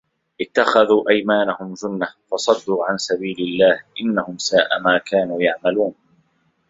اتَّخَذوا 0.41 1.09
أَيمانَهُم 1.09 1.73
جُنَّةً 1.73 2.09
فَصَدّوا 2.31 2.85
عَن 2.85 2.97
سَبيلِ 2.97 3.35
اللَّهِ 3.39 3.81
إِنَّهُم 4.01 4.37
ساءَ 4.37 4.79
ما 4.85 4.97
كانوا 4.97 5.41
يَعمَلونَ 5.41 5.95